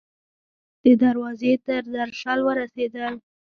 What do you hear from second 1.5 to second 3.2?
تر درشل ورسیدل